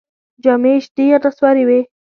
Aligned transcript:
جامې 0.43 0.71
یې 0.75 0.83
شنې 0.83 1.05
یا 1.11 1.17
نسواري 1.23 1.63
وې. 1.67 1.79